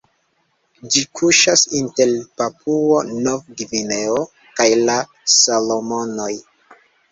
[0.93, 4.19] Ĝi kuŝas inter Papuo-Nov-Gvineo
[4.59, 4.99] kaj la
[5.37, 6.33] Salomonoj.